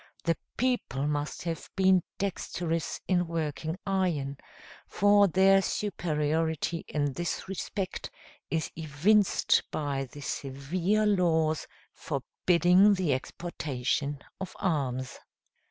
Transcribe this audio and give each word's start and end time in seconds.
The 0.23 0.35
people 0.57 1.05
must 1.05 1.43
have 1.43 1.69
been 1.75 2.01
dexterous 2.17 2.99
in 3.07 3.27
working 3.27 3.77
iron, 3.85 4.37
for 4.87 5.27
their 5.27 5.61
superiority 5.61 6.83
in 6.87 7.13
this 7.13 7.47
respect 7.47 8.09
is 8.49 8.71
evinced 8.75 9.61
by 9.69 10.05
the 10.11 10.21
severe 10.21 11.05
laws 11.05 11.67
forbidding 11.93 12.95
the 12.95 13.13
exportation 13.13 14.17
of 14.39 14.55
arms. 14.59 15.19